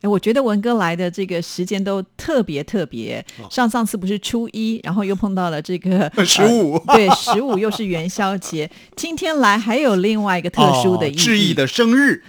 [0.00, 3.24] 哎，我觉得文哥来的这个时间都特别特别。
[3.50, 8.70] 上上次不是初一，然后又碰到了这个 十五，对，十五又是元宵节。
[8.96, 12.22] 今天来还有另外一个特殊的意义，志毅的生日。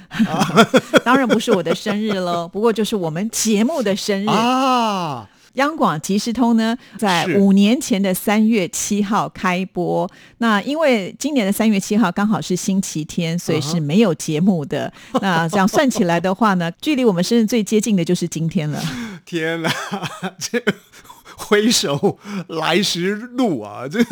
[1.04, 5.28] 当然不是我的生日喽，不过就是我们节目的生日啊。
[5.58, 10.10] 央广即时通呢，在五年前的三月七号开播。
[10.40, 14.92] 那因为今年的三月七号刚好是星期天，所以是没有节目的。
[15.22, 18.81] 那这样算起来的话呢，距离我们生日最接近的就是今天了。
[19.26, 19.70] 天哪，
[20.40, 20.64] 这。
[21.40, 24.04] 挥手来时路啊，这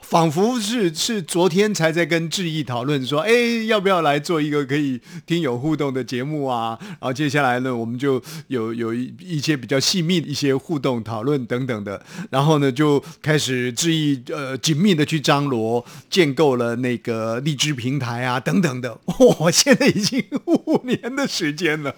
[0.00, 3.30] 仿佛是是昨天才在跟志毅讨论说，哎，
[3.66, 6.78] 要不要来做一个可以听友互动的节目啊？
[6.80, 18.98] 然后接下来呢，我们就有有一一些比较细密的一些互动讨论等等的，然后呢就开始志毅呃紧密的去张罗建构了那个荔枝平台啊等等的。
[19.38, 21.94] 我现在已经五年的时间了，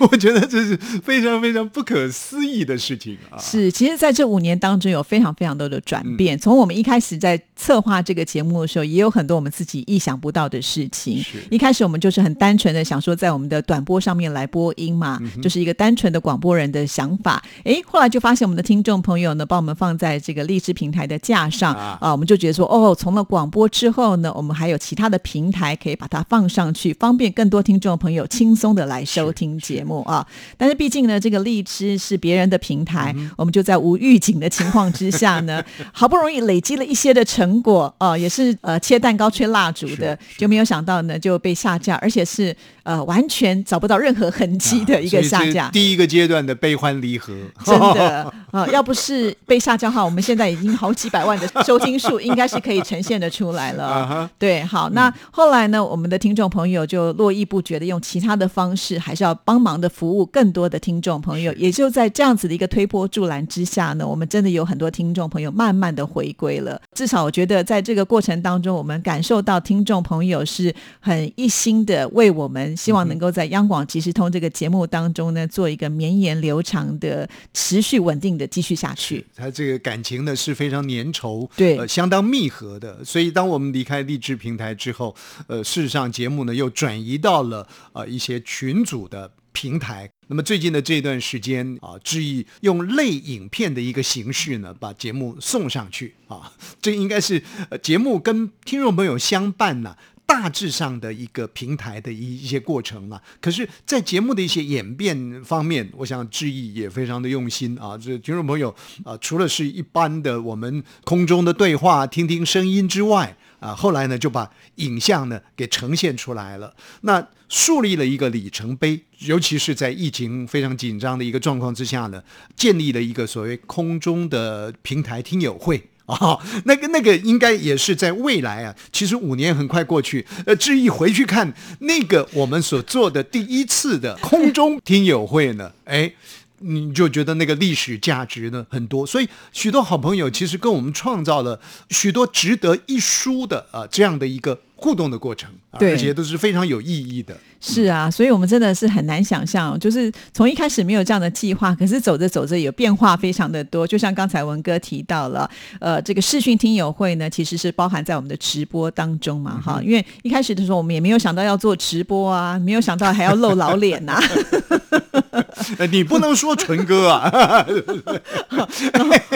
[0.00, 3.38] 我觉得这是非常非常不可思议的事情啊！
[3.38, 6.38] 是，其实，在这五年当中有非常非常多的转变。
[6.38, 11.22] 从我们一开始在策划这个节目的时候，也有很多我们自己意想不到的事情。
[11.50, 17.42] 一开始我们就是很单纯的想说，在我们的短波上面来播音嘛，就是一个单纯的广播人的想法。
[17.64, 30.26] 哎，后来就发现我们的听众朋友呢，帮我们放在这个荔枝平台的架上啊，我们就觉得说，哦，从了广播之后呢，我们还有其他的平台可以把它放上去，方便更多听众朋友轻松的来收听节目啊。
[30.56, 33.98] 但是毕竟呢，这个荔枝是别人的平台，我们就在无。
[34.06, 35.62] 预警的情况之下呢，
[35.92, 45.68] 好不容易累积了一些的成果哦，也是呃切蛋糕吹蜡烛的，就没有想到呢就被下架，而且是呃完全找不到任何痕迹的一个下架。
[45.70, 47.34] 第一个阶段的悲欢离合，
[47.66, 54.30] 真的啊，要不是被下架的话，我们现在已经好几百万的收听数，应该是可以呈现的出来了。
[54.38, 63.95] 对，好，那后来呢，我们的听众朋友就络绎不绝的用其他的方式，还是要帮忙的服务更多的听众朋友，也就在这样子的一个推波助澜之下。
[63.96, 79.24] 那我们真的有很多听众朋友慢慢的回归了，至少我觉得在这个过程当中，我们感受到听众朋友是很一心的为我们，希望能够在央广即时通这个节目当中呢，做一个绵延流长的、持续稳定的继续下去。
[79.34, 83.04] 他这个感情呢是非常粘稠，对，相当密合的。
[83.04, 85.14] 所以当我们离开励志平台之后，
[85.46, 89.30] 呃，事实上节目呢又转移到了呃一些群组的。
[89.56, 96.52] 平台，那么最近的这段时间啊，志毅用类影片的一个形式呢，把节目送上去啊，
[96.82, 97.42] 这应该是
[97.82, 99.96] 节目跟听众朋友相伴呢，
[100.26, 103.22] 大致上的一个平台的一一些过程啊。
[103.40, 107.96] 可是，在节目的一些演变方面，我想志毅也非常的用心啊。
[107.96, 108.68] 这听众朋友
[109.06, 113.34] 啊，除了是一般的我们空中的对话，听听声音之外。
[113.60, 122.22] 啊，后来呢就把影像呢给呈现出来了，那树立了一个里程碑，尤其是在疫情非常紧张的一个状况之下呢，
[122.56, 136.12] 建立了一个所谓空中的平台听友会啊，那个那个应该也是在未来啊，其实五年很快过去，呃，至于回去看那个我们所做的第一次的空中听友会呢，哎。
[136.60, 147.38] 你就觉得那个历史价值呢很多，所以许多好朋友其实跟我们创造了许多值得一书的啊这样的一个互动的过程，而且都是非常有意义的。
[147.68, 153.84] 是啊，所以我们真的是很难想象，就是从一开始没有这样的计划，可是走着走着有变化非常的多。
[153.84, 155.50] 就像刚才文哥提到了，
[155.80, 164.20] 呃，这个视讯听友会呢，其实是包含在我们的直播当中嘛，哈，因为一开始的时候我们也没有想到要做直播啊，没有想到还要露老脸呐。
[165.90, 167.66] 你不能说纯哥啊，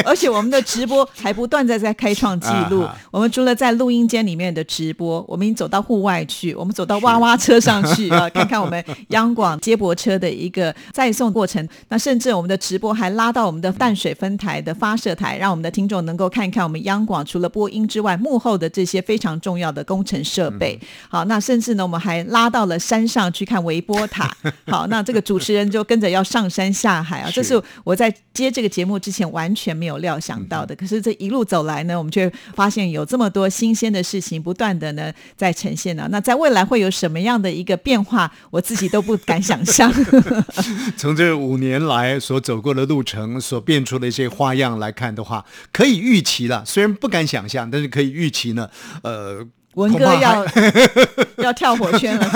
[0.04, 2.86] 而且我们的直播还不断在在开创记录。
[3.10, 11.68] 我们除了在录音间里面的直播，我们已经走到户外去，我们走到娃娃车上去啊，看看我们央广接驳车的一个载送过程。
[11.88, 20.78] 那甚至我们的直播还拉到我们的淡水分台的发射台，让我们的听众能够看一看我们央广除了播音之外，幕后的这些非常重要的工程设备。
[21.08, 24.32] 好，那甚至呢，我们还拉到了山上去看微波塔。
[24.66, 26.20] 好，那这个主持人就跟着要。
[26.20, 30.76] 要上山下海啊，这是我在接这个节目之前完全没有料想到的。
[30.76, 36.06] 可是这一路走来呢，我们却发现有这么多新鲜的事情不断的呢在呈现呢。
[36.10, 39.92] 那在未来会有什么样的一个变化，我自己都不敢想象。
[40.96, 46.64] 从这五年来所走过的路程，所变出的一些花样来看的话，可以预期了。
[46.64, 48.68] 虽然不敢想象，但是可以预期呢。
[49.02, 49.46] 呃。
[49.74, 50.44] 文哥要
[51.38, 52.28] 要跳火圈了，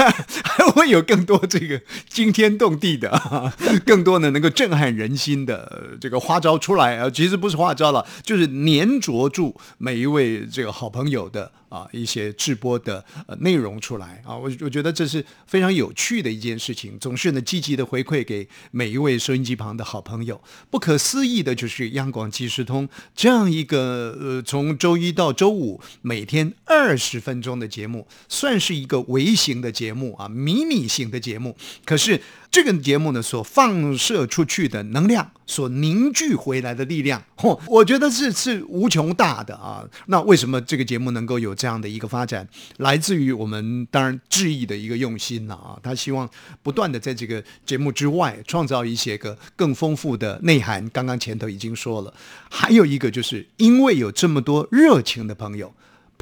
[0.45, 3.11] 还会有更多这个惊天动地的，
[3.85, 7.11] 更多的能够震撼人心的这个花招出来啊！
[7.11, 11.51] 其实不是花招了，就是粘着住每一位这个好朋友的。
[11.75, 20.41] 啊，一些直播的呃内容出来啊，我我觉得这是非常有趣的一件事情，总是呢积极的回馈给每一位收音机旁的好朋友。
[20.71, 32.21] 不可思议的就是央广即时通这样一个呃，从周一到周五每天二十分钟的节目，算是一个微型的节目啊，迷你型的节目，可是。
[32.55, 39.85] 这个节目呢，所放射出去的能量，所凝聚回来的力量，嚯，我觉得是是无穷大的啊。
[40.07, 42.49] 那为什么这个节目能够有这样的一个发展？
[42.77, 45.77] 来自于我们当然致意的一个用心呐啊。
[45.83, 46.31] 他希望
[46.63, 50.89] 不断的在这个节目之外创造一些个更丰富的内涵。
[50.91, 52.15] 刚刚前头已经说了，
[52.49, 55.75] 还有一个就是因为有这么多热情的朋友，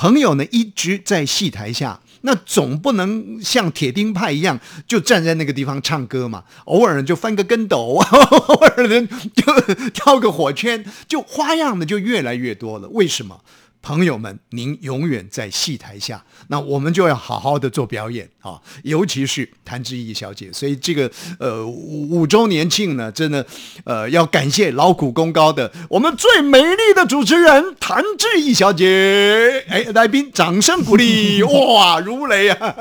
[0.02, 2.00] 朋友呢一直在戏台下。
[2.24, 6.42] 那总不能像铁钉派一样就站在那个地方唱歌嘛？
[6.64, 12.88] 偶尔就翻个跟斗， 偶尔呢就跳个火圈，就花样的就越来越多了。
[12.88, 13.40] 为什么？
[13.82, 18.60] 朋友们，您永远在戏台下，那我们就要好好的做表演啊！
[18.84, 23.44] 尤其是谭志毅小姐，所以这个呃五五周年庆呢，真的
[23.84, 29.64] 呃要感谢劳苦功高的我们最美丽的主持人谭志毅小姐。
[29.68, 32.76] 哎，来宾掌声鼓励， 哇，如雷啊，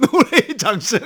[0.00, 1.00] 如雷掌声。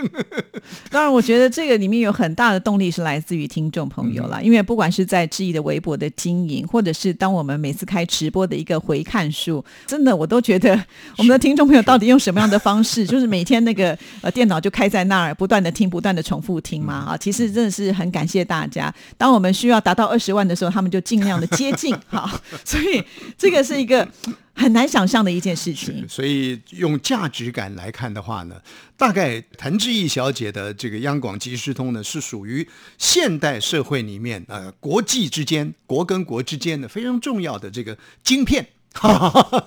[0.90, 9.18] 当然，我觉得这个里面有很大的动力是来自于听众朋友了，因为不管是在志毅的微博的经营，或者是当我们每次开直播的一个回看。
[9.19, 10.81] 看书真的，我都觉得
[11.17, 13.05] 我们的听众朋友到底用什么样的方式？
[13.05, 17.17] 就是每天那个呃电脑就开在那儿，不断的听，不断的重复听嘛啊！
[17.17, 18.94] 其实真的是很感谢大家。
[19.17, 22.41] 当我们需要达到二十万的时候，他们就尽量的接近哈。
[22.65, 23.03] 所以
[23.37, 24.06] 这个是一个
[24.55, 26.06] 很难想象的一件事情。
[26.09, 28.55] 所以用价值感来看的话呢，
[28.97, 32.64] 大概谭志毅小姐的这个央广即时通呢，是属于
[32.99, 38.64] 现代社会里面呃国际之间、国跟国之间的非常重要的这个晶片。
[39.00, 39.65] 哈哈，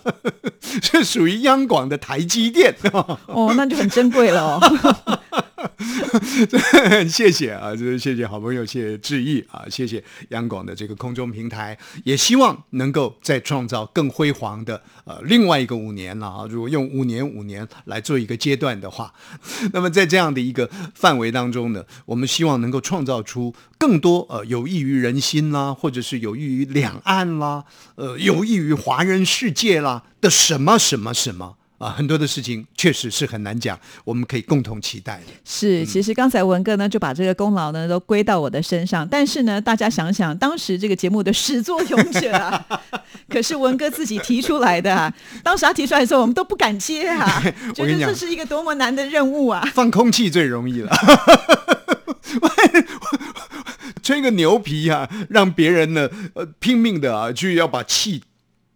[0.82, 2.76] 是属于央广的台积电
[3.28, 5.20] 哦，那就很珍贵了哦。
[7.10, 16.46] 谢谢啊，这是谢谢好朋友，谢谢致毅啊，谢谢央广的这个空中平台，也希望能够再创造更辉煌的呃另外一个五年了啊。
[16.50, 19.14] 如果用五年五年来做一个阶段的话，
[19.74, 27.64] 那么在这样的一个范围当中呢，我们希望能够创造出更多呃有益于人心啦，或者是有益于两岸啦，
[27.96, 31.58] 呃有益于华人世界啦的什么什么什么。
[31.82, 35.34] 啊，很多的事情确实是很难讲，我们可以共同期待的。
[35.44, 42.64] 是，其实刚才文哥呢就把这个功劳呢都归到我的身上，但是呢，大家想想，当时这个节目的始作俑者啊，
[43.28, 44.94] 可是文哥自己提出来的。
[44.94, 45.12] 啊
[45.44, 47.42] 当时他提出来的时候，我们都不敢接啊，
[47.74, 49.68] 觉得这是一个多么难的任务啊！
[49.74, 50.96] 放空气最容易了，
[54.04, 58.22] 吹个牛皮啊，让别人呢呃拼命的啊去要把气。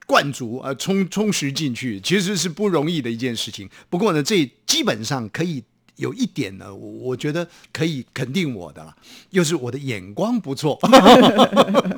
[0.06, 3.69] 灌足啊，充充实进去，其实是不容易的一件事情。
[3.90, 5.63] 不过呢，这基本上可以。
[5.97, 8.94] 有一点呢，我我觉得可以肯定我的了，
[9.30, 10.78] 又是我的眼光不错，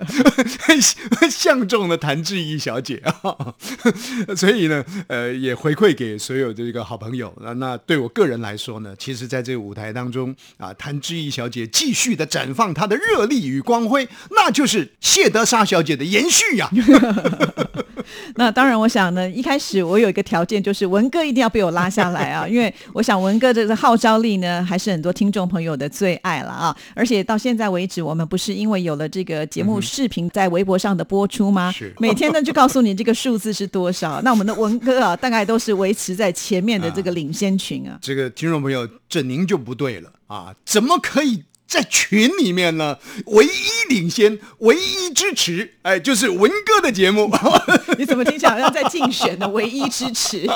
[1.32, 3.56] 相中了谭志怡小姐啊，
[4.38, 7.36] 所以呢，呃，也回馈给所有的这个好朋友。
[7.42, 16.70] 那那对我个人来说呢，其实在这个舞台当中啊，谭志怡小姐继续的绽放她的热力与光辉，那就是谢德莎小姐的延续呀。
[18.36, 26.76] 那当然，我想呢，一开始我有一个条件，就是文哥一定要被我拉下来啊， 因为我想文哥这个号召力呢，还是很多听众朋友的最爱了啊。
[26.94, 31.72] 而且到现在为止，我们不是因为有了这个节目视频在微博上的播出吗？
[31.72, 34.22] 是每天呢就告诉你这个数字是多少。
[34.22, 37.98] 那我们的文哥啊，大概都是维持在前面的这个领先群啊。
[38.02, 41.44] 这个听众朋友，这您就不对了啊，怎么可以？
[41.68, 47.30] 在群里面呢，唯一领先、唯一支持，哎，就是文哥的节目。
[48.00, 49.48] 你怎么听起来好像在竞选呢？
[49.52, 50.48] 唯一支持。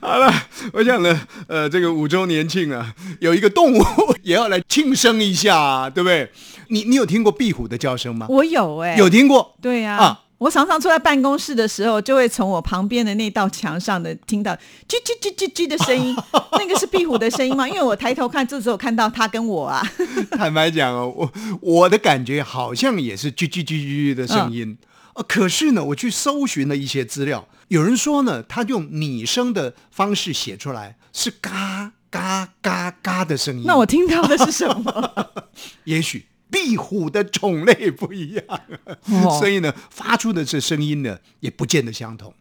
[0.00, 0.32] 好了，
[0.72, 3.84] 我想呢，呃，这个五周年庆啊，有一个动物
[4.22, 6.30] 也要来庆生一下，对不对？
[6.68, 8.26] 你你有听过壁虎的叫声吗？
[8.30, 9.56] 我有哎，有听过。
[9.60, 9.96] 对呀。
[9.96, 10.21] 啊。
[10.42, 14.52] 我常常坐在办公室的时候，就会从我旁边的那道墙上的听到
[14.88, 16.16] 叽叽叽叽叽的声音，
[16.58, 17.68] 那个是壁虎的声音吗？
[17.68, 19.80] 因为我抬头看，这时候看到它跟我啊。
[20.32, 24.76] 坦白讲哦，我我的感觉好像也是叽叽叽叽的声音。
[25.14, 33.64] 呃，可是呢，我去搜寻了一些资料，有人说呢，他用拟声的方式写出来是嘎嘎嘎嘎的声音。
[33.64, 35.26] 那我听到的是什么？
[35.84, 38.44] 也许壁虎的种类不一样，
[39.40, 42.32] 所以呢，发出的这声音呢，也不见得相同。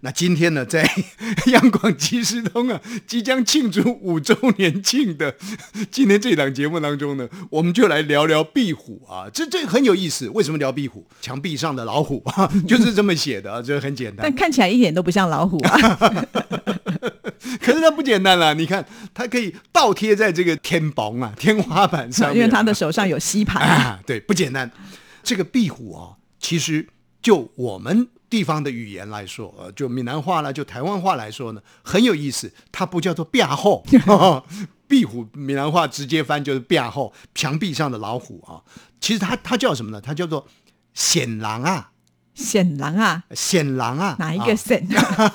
[0.00, 0.88] 那今天呢，在
[1.52, 5.34] 央广即时通啊，即将庆祝五周年庆的
[5.90, 10.28] 今天这档节目当中呢，我们就来聊聊壁虎啊，这这很有意思。
[10.30, 11.06] 为什么聊壁虎？
[11.20, 14.18] 墙壁上的老虎啊， 就是这么写的啊，这很简单。
[14.22, 16.18] 但看起来一点都不像老虎啊。
[17.60, 24.00] 可是它不简单了，你看，它可以倒贴在这个天棚啊、天花板上，因为它的手上有吸盘啊。
[24.06, 24.70] 对，不简单。
[25.22, 26.88] 这个壁虎啊，其实
[27.22, 28.08] 就我们。
[28.30, 32.52] 地方的语言来说，呃，就闽南话啦，就台湾话来说呢，很有意思。
[32.70, 33.84] 它不叫做壁 虎，
[34.86, 38.60] 壁虎，闽南话直接翻就是壁虎，墙壁上的老虎啊。
[39.00, 40.00] 其实它它叫什么呢？
[40.00, 40.46] 它叫做
[40.92, 41.92] 显狼啊，
[42.34, 44.86] 显狼啊，显狼啊，哪一个显？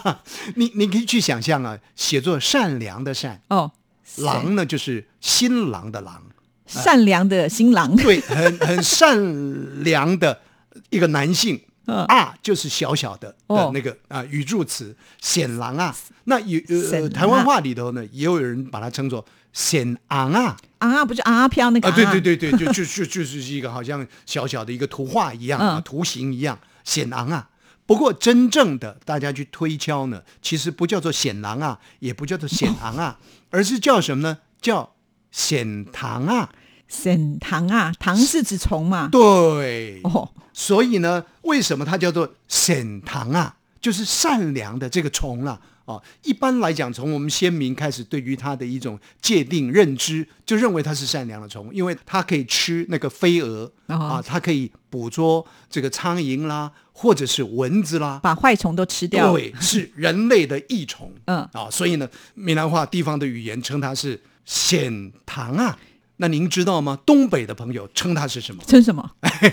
[0.56, 3.72] 你你可以去想象啊，写作善良的善哦，
[4.18, 6.24] 狼呢就是新郎的狼，
[6.68, 10.42] 善良的新郎，对，很很善良的
[10.90, 11.62] 一个男性。
[11.86, 16.60] 啊，就是小小的的那个啊语助词显狼啊，那有
[16.92, 21.96] 呃台湾话里头呢，也有人把它称作显昂啊，昂啊不是昂啊飘那个啊？
[21.96, 27.50] 对对对对，就 就就就是一个好像小小的一个图画一样啊，图形一样显昂啊。
[27.86, 33.20] 不过真正的大家去推敲呢，其实不叫做显狼啊，也不叫做显昂啊，
[33.52, 34.38] 而是叫什么呢？
[34.62, 34.96] 叫
[35.32, 36.50] 显堂啊。
[36.94, 39.10] 沈堂啊，堂是指虫嘛？
[39.12, 43.58] 对，哦，所以呢，为什么它叫做沈堂啊？
[43.82, 46.02] 就是善良的这个虫了哦。
[46.24, 59.34] 一般来讲，从我们先民开始，对于它的一种界定认知，就认为它是善良的虫，因为它可以吃那个飞蛾啊，它可以捕捉这个苍蝇啦，或者是蚊子啦，把坏虫都吃掉。
[59.34, 61.12] 对，是人类的益虫。
[61.26, 65.78] 嗯啊，所以呢，闽南话地方的语言称它是显堂啊。
[66.18, 67.00] 那您知道吗？
[67.06, 68.64] 东北的朋友称它是什么？
[68.68, 69.12] 称什么？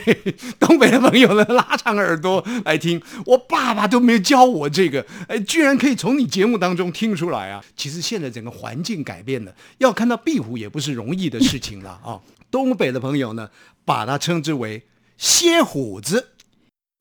[0.61, 3.00] 东北的朋友呢，拉长耳朵来听。
[3.26, 7.64] 我爸爸都没有教我这个，哎，居然可以从你节目当中听出来啊！
[7.76, 12.21] 其实现在整个环境改变了，要看到壁虎也不是容易的事情了 啊。
[12.50, 13.49] 东北的朋友呢，
[13.85, 14.85] 把它称之为
[15.17, 16.29] 歇虎子，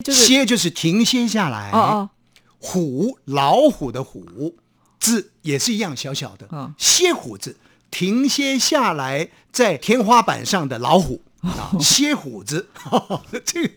[0.06, 1.70] 歇就是停歇下来。
[1.72, 2.10] 哦
[2.62, 4.54] 虎老虎的虎
[4.98, 6.46] 字也是一样小小的。
[6.76, 7.56] 歇虎子。
[7.90, 12.68] 停歇下来，在天花板上的老虎啊，歇虎子，
[13.44, 13.70] 这个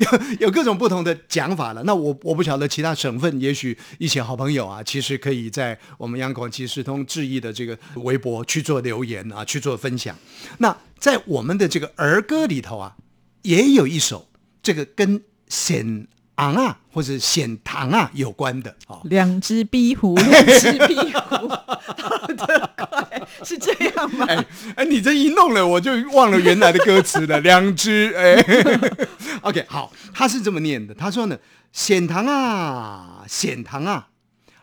[0.00, 1.82] 有有各种不同的讲法了。
[1.84, 10.16] 那我我不晓得其他省份，也许一些好朋友啊，其实可以在我们央广即时通致意的这个微博去做留言啊，去做分享。
[10.58, 12.96] 那在我们的这个儿歌里头啊，
[13.42, 14.28] 也有一首
[14.62, 23.22] 这个跟显昂啊或者显堂啊有关的哦，两只壁虎，两只壁虎，好的快。
[23.44, 24.26] 是这样吗？
[24.28, 24.44] 哎
[24.76, 27.40] 哎，你这一弄了，我就忘了原来的歌词了。
[27.42, 28.44] 两只哎，
[29.42, 30.94] OK，好，他是这么念的。
[30.94, 31.38] 他说呢
[31.72, 34.08] ：“显堂啊，显堂啊，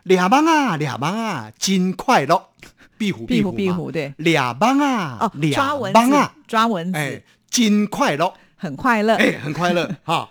[0.04, 2.50] 俩帮啊，俩帮啊，金快乐。
[2.98, 10.28] 壁虎，壁虎，壁虎，对，俩帮啊，哦，抓蚊子啊，抓蚊子，哎，金快乐，很快乐，哎，很快乐哈。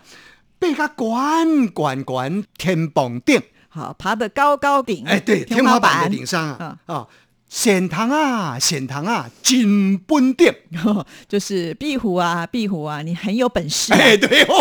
[0.59, 7.07] 被他管管管天棚顶，好，爬得高高顶，哎，对，天花板的顶上啊，啊。”
[7.49, 10.55] 显堂啊，显堂啊，金本店，
[11.27, 13.95] 就是壁虎啊，壁虎啊，你很有本事。
[13.95, 14.45] 哎，对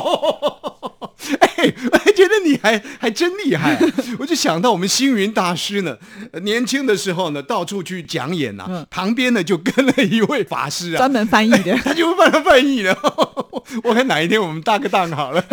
[2.67, 3.77] 还 还真厉害。
[4.19, 5.97] 我就想到我们星云大师呢，
[6.43, 12.97] 年轻的时候呢，到处去讲演呐，旁边呢就跟了一位法师啊，专门翻译的， 他就帮他翻译了。
[13.83, 15.43] 我看哪一天我们搭个档好了。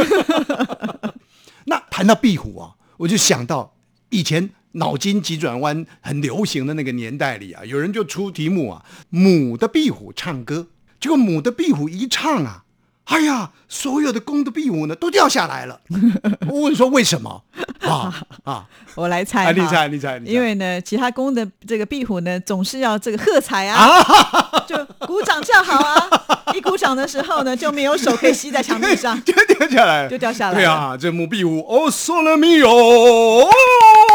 [1.66, 3.74] 那谈到壁虎啊，我就想到
[4.10, 4.50] 以前。
[4.76, 10.66] 脑筋急转弯很流行的那个年代里啊，有人就出题目啊，母的壁虎唱歌，
[10.98, 12.63] 结果母的壁虎一唱啊，
[13.04, 15.80] 哎呀，所有的公的壁虎呢都掉下来了。
[16.48, 17.42] 我问说为什么？
[17.82, 18.12] 啊
[18.44, 18.64] 啊，
[18.96, 24.02] 我来猜，你猜，你猜，因为呢，其他公的这个壁虎呢，总是要这个喝彩啊，
[24.66, 26.08] 就鼓掌叫好啊，
[26.54, 30.54] 一鼓掌的时候呢，就没有手可以吸在墙壁上，就掉下来，就掉下来。
[30.54, 32.68] 对啊，这母壁虎哦，说了没有？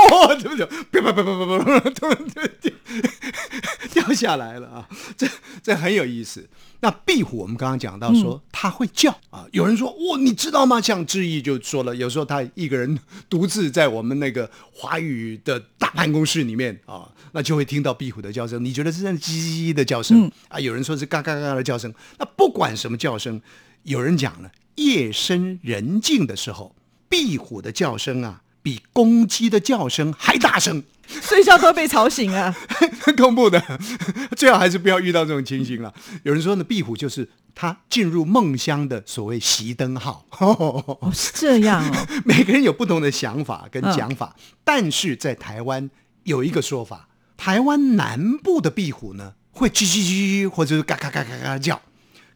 [0.11, 0.65] 哦， 对不对？
[0.91, 1.59] 别别别别别
[2.61, 2.73] 别，
[3.93, 4.89] 掉下来了啊！
[5.17, 5.27] 这
[5.61, 6.47] 这很有意思。
[6.81, 10.79] 那壁虎，我们刚刚讲到说它会叫啊，有人说哇，你知道吗？
[10.79, 12.97] 像志毅就说了，有时候他一个人
[13.29, 18.63] 独自在我们那个华语的大办公室里面啊，那就会听到壁虎的叫声。
[18.63, 20.59] 你觉得是那叽叽的叫声啊？
[20.59, 21.93] 有人说是嘎嘎嘎的叫声。
[22.17, 23.41] 那不管什么叫声，
[23.83, 26.75] 有人讲了，夜深人静的时候，
[27.09, 30.83] 壁虎的叫声啊，比公鸡的叫声还大声。
[31.09, 32.55] 睡觉都被吵醒啊，
[33.01, 33.59] 很 恐怖的，
[34.37, 35.91] 最好还是不要遇到这种情形了。
[36.21, 40.27] 有人说呢，壁虎就是它进入梦乡的所谓熄灯号。
[40.37, 42.07] 哦，是这样哦。
[42.25, 45.89] 每个人有不同的想法跟讲法，但是在台湾
[46.25, 51.81] 有一个说法，台湾南部的壁虎呢会叽叽叽或者是嘎嘎嘎嘎嘎叫，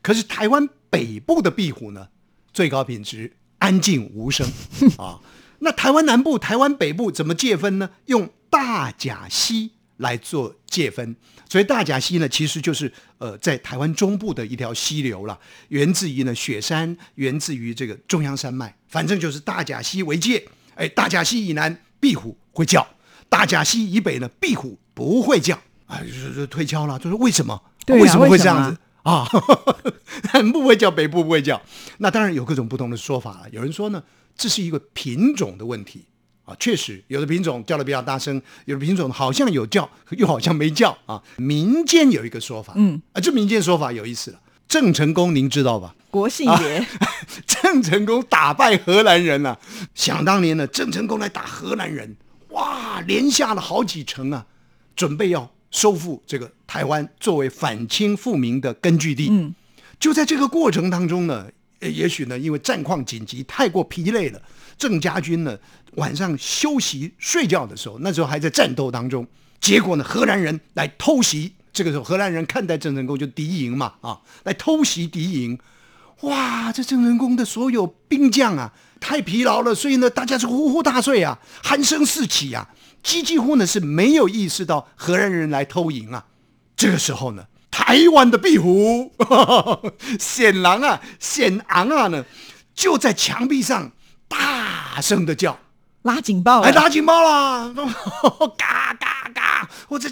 [0.02, 2.08] 可是台湾北部的壁虎呢
[2.52, 4.48] 最高品质安静无声
[4.98, 5.20] 啊。
[5.64, 7.90] 那台湾南部、台湾北部怎么界分呢？
[8.06, 11.16] 用大甲溪来做界分，
[11.50, 15.40] 所以大甲溪呢，其实就是呃，在台湾中部的一条溪流了，
[15.70, 20.46] 源自于呢雪山，源自于这个中央山脉，反正就是大甲溪为界。
[20.76, 22.86] 哎，大甲溪以南壁虎会叫，
[23.30, 25.58] 大甲溪以北呢壁虎不会叫。
[25.88, 26.04] 哎，
[26.36, 27.62] 就推敲了，就是为什么？
[27.88, 29.28] 为什么会这样子啊？
[30.34, 31.62] 南部会叫，北部不会叫。
[31.98, 33.50] 那当然有各种不同的说法了。
[33.52, 34.02] 有人说呢，
[34.36, 36.06] 这是一个品种的问题。
[36.46, 41.24] 啊，确实有的品种叫的比较大声，有的品种好像有叫，又好像没叫啊。
[41.38, 44.42] 民间有一个说法，嗯，啊，这民间说法有意思了。
[44.68, 45.96] 郑成功您知道吧？
[46.12, 46.86] 国姓爷，
[47.48, 49.58] 郑成功打败荷兰人了。
[49.96, 52.14] 想当年呢，郑成功来打荷兰人，
[52.50, 54.46] 哇，连下了好几城啊，
[54.98, 59.30] 准备要收复这个台湾，作为反清复明的根据地。
[59.32, 59.56] 嗯，
[59.98, 61.48] 就在这个过程当中呢，
[61.90, 64.42] 也许呢，因为战况紧急，太过疲累了。
[64.78, 65.58] 郑家军呢，
[65.94, 69.28] 晚上休息睡觉的时候，那时候还在战斗当中。
[69.60, 71.54] 结果呢，荷兰人来偷袭。
[71.72, 75.58] 这个时候，荷兰人看待郑成功就敌营嘛，啊，来偷袭敌营。
[76.22, 82.70] 哇，这郑成功的所有兵将啊，太疲劳了，所以呢，大家是呼呼大睡啊，鼾声四起啊，
[83.02, 86.26] 几几乎呢是没有意识到荷兰人来偷营啊。
[86.76, 87.46] 这个时候呢，
[87.86, 89.12] 台湾的壁虎
[90.18, 92.24] 显狼啊，显昂啊呢，
[92.74, 93.92] 就在墙壁上。
[94.30, 95.60] 大声的叫，
[96.04, 97.72] 拉警报，哎，拉警报啦，
[98.58, 100.10] 嘎 嘎嘎，我这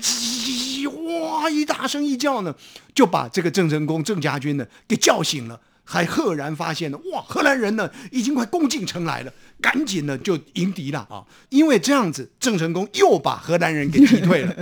[1.18, 2.54] 哇一大声一叫呢，
[2.94, 11.24] 就把这个郑成功郑家军呢给叫醒了，还赫然发现了，哇，荷兰人呢已经快攻进城来了，赶紧呢就迎敌了啊！
[11.50, 14.56] 因为这样子，郑成功又把荷兰人给击退了，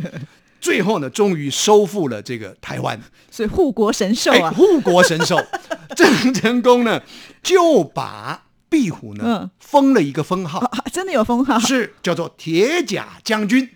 [0.60, 3.00] 最后呢，终于收复了这个台湾，
[3.32, 5.38] 所以护国神兽啊，护国神兽，
[5.96, 7.02] 郑成功呢
[7.42, 8.44] 就把。
[8.72, 13.68] 壁虎呢，封了一个封号，真的有封号，是叫做铁甲将军。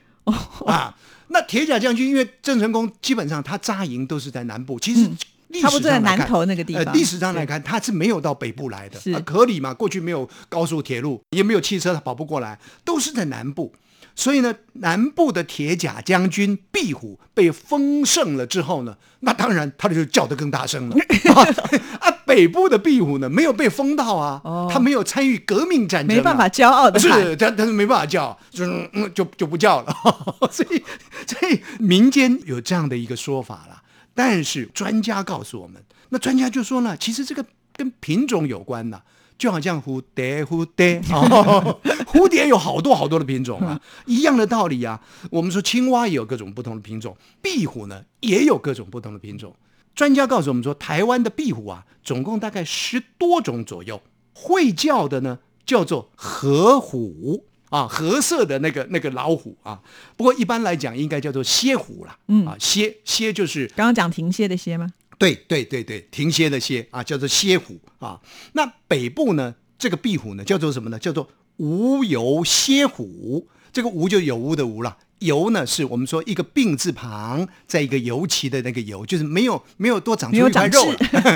[0.67, 0.96] 啊。
[1.30, 5.10] 那铁甲将军，因为郑成功基本上他扎营都是在南部，其实
[5.48, 9.74] 历史在南头那个地方，历史上来看他是没有到北部来的，可理嘛？
[9.74, 13.74] 过去没有高速铁路，也没有汽车，他跑不过来，都是在南部。
[14.15, 20.95] 所以呢，南部的铁甲将军壁虎被封圣了之后呢，那当然他就叫得更大声了。
[21.99, 29.95] 啊，北部的壁虎呢，没有被封到啊，他没有参与革命战争，没办法骄傲的是，他他是没办法叫，就嗯就就不叫了。
[30.52, 30.84] 所以，
[31.26, 33.82] 所以民间有这样的一个说法了。
[34.13, 37.43] 但是专家告诉我们，那专家就说呢，其实这个
[37.76, 39.02] 跟品种有关呢。
[39.38, 41.02] 就好像蝴蝶，蝴蝶，
[42.12, 45.02] 蝴蝶有好多好多的品种啊，一样的道理啊。
[45.32, 49.56] 我们说青蛙也有各种不同的品种，壁虎呢也有各种不同的品种。
[49.96, 54.02] 专家告诉我们说，台湾的壁虎啊，总共大概十多种左右。
[54.36, 59.82] 会叫的呢，叫做河虎啊，褐色的那个那个老虎啊。
[60.17, 62.17] 不过一般来讲，应该叫做蝎虎啦。
[62.28, 64.89] 嗯啊，蝎蝎就是刚刚讲停歇的歇吗？
[65.23, 68.19] 对对对对，停歇的歇啊，叫做歇虎啊。
[68.51, 70.99] 那北部呢，这个壁虎呢，叫做什么呢？
[70.99, 73.47] 叫做无油歇虎。
[73.71, 74.97] 这个无就有无的无了。
[75.23, 80.86] 油呢，是我们说一个病字旁，在一个油漆的那个油，就是没有没有多长出一块肉，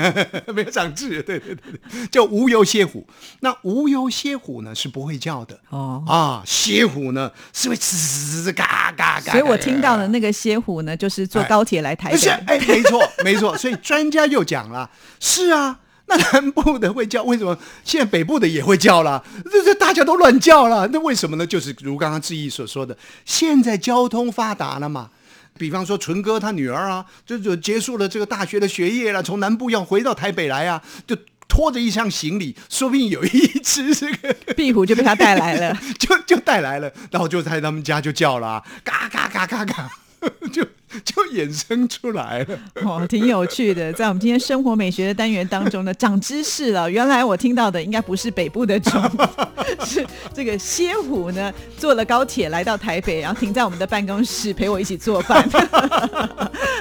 [0.54, 3.06] 没有长痣，对对对，叫无油蝎虎。
[3.40, 9.32] 那无油蝎虎呢是不会叫的哦啊，蝎虎呢是会吱吱吱嘎嘎嘎。
[9.32, 12.28] 所以我听到的那个蝎虎呢，就是坐高铁来台北。
[12.46, 15.80] 哎，没错没错，所以专家又讲了，是啊。
[16.08, 19.22] 那南部的会叫，为什么现在北部的也会叫了？
[19.50, 21.46] 这这大家都乱叫了，那为什么呢？
[21.46, 25.10] 就是如刚刚志毅所说的，现在交通发达了嘛。
[25.58, 31.16] 比方说纯哥他女儿啊，就就结束了这个大学的学业了，从南部要回到台北来啊，就
[31.48, 39.90] 拖着一箱行李，说不定有一只这个 壁虎就被他带来了， 就就带来了，然后就在他们家就叫了，嘎嘎嘎嘎嘎。
[40.52, 40.64] 就
[41.04, 42.58] 就衍生出来了。
[42.84, 43.92] 哦，挺有趣的。
[43.92, 46.90] 在我们今天生活美学的单元当中呢，长知识了。
[46.90, 49.02] 原来我听到的应该不是北部的钟，
[49.84, 55.48] 是这个蝎虎呢，坐了高铁来到台北，然后停在我们的办公室陪我一起做饭。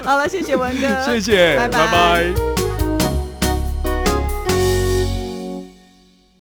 [0.04, 2.87] 好了，谢谢文哥，谢谢，拜拜拜。